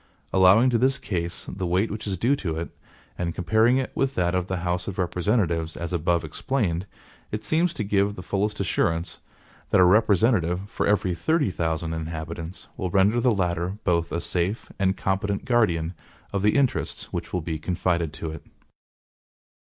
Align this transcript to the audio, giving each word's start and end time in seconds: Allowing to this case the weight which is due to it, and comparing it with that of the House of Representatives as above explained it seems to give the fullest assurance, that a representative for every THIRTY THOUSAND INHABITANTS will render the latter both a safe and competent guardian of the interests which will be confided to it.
Allowing 0.33 0.71
to 0.71 0.79
this 0.79 0.97
case 0.97 1.45
the 1.45 1.67
weight 1.67 1.91
which 1.91 2.07
is 2.07 2.17
due 2.17 2.35
to 2.37 2.57
it, 2.57 2.75
and 3.19 3.35
comparing 3.35 3.77
it 3.77 3.91
with 3.93 4.15
that 4.15 4.33
of 4.33 4.47
the 4.47 4.57
House 4.65 4.87
of 4.87 4.97
Representatives 4.97 5.77
as 5.77 5.93
above 5.93 6.23
explained 6.25 6.87
it 7.31 7.43
seems 7.43 7.71
to 7.75 7.83
give 7.83 8.15
the 8.15 8.23
fullest 8.23 8.59
assurance, 8.59 9.19
that 9.69 9.79
a 9.79 9.83
representative 9.85 10.67
for 10.67 10.87
every 10.87 11.13
THIRTY 11.13 11.51
THOUSAND 11.51 11.93
INHABITANTS 11.93 12.67
will 12.77 12.89
render 12.89 13.21
the 13.21 13.29
latter 13.29 13.77
both 13.83 14.11
a 14.11 14.21
safe 14.21 14.71
and 14.79 14.97
competent 14.97 15.45
guardian 15.45 15.93
of 16.33 16.41
the 16.41 16.55
interests 16.55 17.13
which 17.13 17.31
will 17.31 17.41
be 17.41 17.59
confided 17.59 18.11
to 18.13 18.31
it. 18.31 18.43